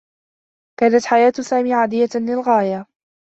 [0.79, 2.85] كانت حياة سامي عاديّة للغاية.